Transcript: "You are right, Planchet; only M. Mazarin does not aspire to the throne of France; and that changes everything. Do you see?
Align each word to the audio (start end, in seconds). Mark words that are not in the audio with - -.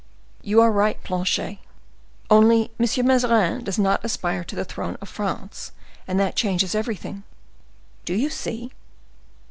"You 0.41 0.61
are 0.61 0.71
right, 0.71 0.97
Planchet; 1.03 1.59
only 2.31 2.71
M. 2.79 3.05
Mazarin 3.05 3.63
does 3.63 3.77
not 3.77 4.03
aspire 4.03 4.43
to 4.45 4.55
the 4.55 4.65
throne 4.65 4.97
of 4.99 5.07
France; 5.09 5.73
and 6.07 6.19
that 6.19 6.35
changes 6.35 6.73
everything. 6.73 7.21
Do 8.03 8.15
you 8.15 8.31
see? 8.31 8.71